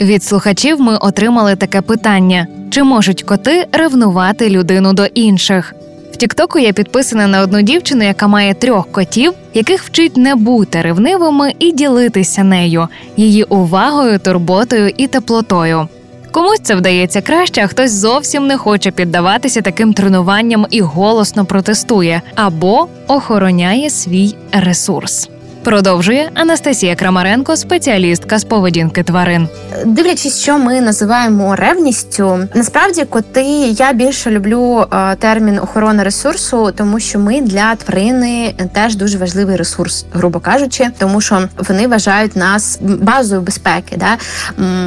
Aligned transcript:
Від 0.00 0.24
слухачів 0.24 0.80
ми 0.80 0.96
отримали 0.96 1.56
таке 1.56 1.80
питання: 1.80 2.46
чи 2.70 2.82
можуть 2.82 3.22
коти 3.22 3.66
ревнувати 3.72 4.50
людину 4.50 4.92
до 4.92 5.04
інших? 5.04 5.74
В 6.12 6.16
Тіктоку 6.16 6.58
я 6.58 6.72
підписана 6.72 7.26
на 7.26 7.42
одну 7.42 7.62
дівчину, 7.62 8.04
яка 8.04 8.26
має 8.26 8.54
трьох 8.54 8.92
котів, 8.92 9.32
яких 9.54 9.82
вчить 9.82 10.16
не 10.16 10.34
бути 10.34 10.82
ревнивими 10.82 11.52
і 11.58 11.72
ділитися 11.72 12.44
нею, 12.44 12.88
її 13.16 13.44
увагою, 13.44 14.18
турботою 14.18 14.92
і 14.96 15.06
теплотою. 15.06 15.88
Комусь 16.30 16.60
це 16.62 16.74
вдається 16.74 17.20
краще, 17.20 17.62
а 17.64 17.66
хтось 17.66 17.92
зовсім 17.92 18.46
не 18.46 18.56
хоче 18.56 18.90
піддаватися 18.90 19.60
таким 19.60 19.92
тренуванням 19.92 20.66
і 20.70 20.80
голосно 20.80 21.44
протестує 21.44 22.22
або 22.34 22.88
охороняє 23.08 23.90
свій 23.90 24.34
ресурс. 24.52 25.28
Продовжує 25.68 26.30
Анастасія 26.34 26.96
Крамаренко, 26.96 27.56
спеціалістка 27.56 28.38
з 28.38 28.44
поведінки 28.44 29.02
тварин. 29.02 29.48
Дивлячись, 29.84 30.40
що 30.40 30.58
ми 30.58 30.80
називаємо 30.80 31.56
ревністю, 31.56 32.48
насправді 32.54 33.04
коти 33.04 33.42
я 33.68 33.92
більше 33.92 34.30
люблю 34.30 34.86
е, 34.92 35.16
термін 35.16 35.58
охорона 35.58 36.04
ресурсу, 36.04 36.72
тому 36.76 37.00
що 37.00 37.18
ми 37.18 37.40
для 37.40 37.74
тварини 37.74 38.54
теж 38.72 38.96
дуже 38.96 39.18
важливий 39.18 39.56
ресурс, 39.56 40.06
грубо 40.12 40.40
кажучи, 40.40 40.86
тому 40.98 41.20
що 41.20 41.48
вони 41.68 41.86
вважають 41.86 42.36
нас 42.36 42.78
базою 42.82 43.40
безпеки. 43.40 43.96
Да? 43.96 44.16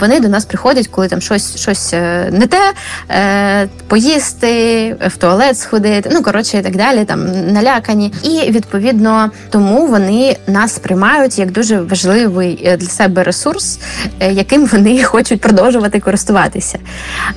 Вони 0.00 0.20
до 0.20 0.28
нас 0.28 0.44
приходять, 0.44 0.86
коли 0.88 1.08
там 1.08 1.20
щось 1.20 1.56
щось 1.56 1.94
е, 1.94 2.28
не 2.32 2.46
те, 2.46 2.72
е, 3.10 3.68
поїсти, 3.88 4.96
в 5.06 5.16
туалет 5.16 5.58
сходити, 5.58 6.10
ну 6.12 6.22
коротше 6.22 6.58
і 6.58 6.62
так 6.62 6.76
далі, 6.76 7.04
там 7.04 7.52
налякані. 7.52 8.12
І 8.22 8.50
відповідно 8.50 9.30
тому 9.50 9.86
вони 9.86 10.36
нас 10.62 10.74
сприймають 10.74 11.38
як 11.38 11.52
дуже 11.52 11.80
важливий 11.80 12.62
е, 12.64 12.76
для 12.76 12.86
себе 12.86 13.22
ресурс, 13.22 13.78
е, 14.20 14.32
яким 14.32 14.66
вони 14.66 15.02
хочуть 15.04 15.40
продовжувати 15.40 16.00
користуватися. 16.00 16.78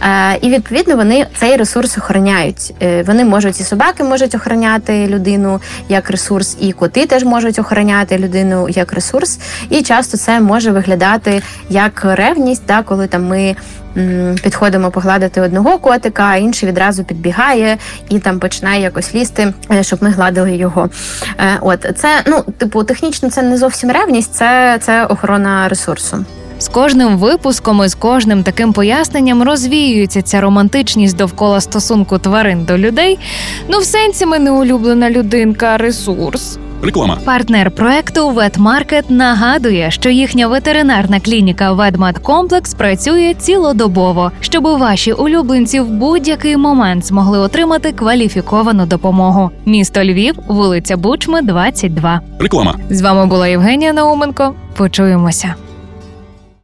Е, 0.01 0.37
І 0.41 0.49
відповідно 0.49 0.95
вони 0.95 1.27
цей 1.39 1.55
ресурс 1.55 1.97
охороняють. 1.97 2.73
Вони 3.05 3.25
можуть 3.25 3.59
і 3.59 3.63
собаки 3.63 4.03
можуть 4.03 4.35
охороняти 4.35 5.07
людину 5.07 5.61
як 5.89 6.09
ресурс, 6.09 6.57
і 6.59 6.71
коти 6.71 7.05
теж 7.05 7.23
можуть 7.23 7.59
охороняти 7.59 8.17
людину 8.17 8.69
як 8.69 8.93
ресурс. 8.93 9.39
І 9.69 9.81
часто 9.81 10.17
це 10.17 10.39
може 10.39 10.71
виглядати 10.71 11.41
як 11.69 12.05
ревність, 12.05 12.63
да, 12.67 12.83
коли 12.83 13.07
там 13.07 13.25
ми. 13.25 13.55
Підходимо 14.43 14.91
погладити 14.91 15.41
одного 15.41 15.77
котика, 15.77 16.23
а 16.23 16.35
інший 16.35 16.69
відразу 16.69 17.03
підбігає 17.03 17.77
і 18.09 18.19
там 18.19 18.39
починає 18.39 18.81
якось 18.81 19.15
лізти, 19.15 19.53
е, 19.71 19.83
щоб 19.83 20.03
ми 20.03 20.09
гладили 20.09 20.55
його. 20.55 20.89
Е, 21.39 21.57
От 21.61 21.85
це 21.97 22.23
ну, 22.27 22.43
типу, 22.57 22.83
технічно 22.83 23.29
це 23.29 23.41
не 23.41 23.57
зовсім 23.57 23.91
ревність, 23.91 24.33
це, 24.33 24.77
це 24.81 25.05
охорона 25.05 25.67
ресурсу. 25.69 26.25
З 26.59 26.67
кожним 26.67 27.17
випуском 27.17 27.83
і 27.85 27.87
з 27.87 27.95
кожним 27.95 28.43
таким 28.43 28.73
поясненням 28.73 29.43
розвіюється 29.43 30.21
ця 30.21 30.41
романтичність 30.41 31.17
довкола 31.17 31.61
стосунку 31.61 32.17
тварин 32.17 32.63
до 32.65 32.77
людей. 32.77 33.19
Ну, 33.69 33.79
в 33.79 33.83
сенсі 33.83 34.25
ми 34.25 34.39
не 34.39 34.51
улюблена 34.51 35.09
людинка, 35.09 35.77
ресурс. 35.77 36.57
Реклама. 36.85 37.17
Партнер 37.25 37.71
проекту 37.71 38.29
Ветмаркет 38.29 39.09
нагадує, 39.09 39.91
що 39.91 40.09
їхня 40.09 40.47
ветеринарна 40.47 41.19
клініка 41.19 41.71
Ведмедкомплекс 41.71 42.73
працює 42.73 43.33
цілодобово, 43.39 44.31
щоб 44.39 44.63
ваші 44.63 45.13
улюбленці 45.13 45.79
в 45.79 45.89
будь-який 45.89 46.57
момент 46.57 47.05
змогли 47.05 47.39
отримати 47.39 47.91
кваліфіковану 47.91 48.85
допомогу. 48.85 49.51
Місто 49.65 50.03
Львів, 50.03 50.35
вулиця 50.47 50.97
Бучми, 50.97 51.41
22. 51.41 52.21
Реклама. 52.39 52.75
З 52.89 53.01
вами 53.01 53.25
була 53.25 53.47
Євгенія 53.47 53.93
Науменко. 53.93 54.55
Почуємося. 54.77 55.55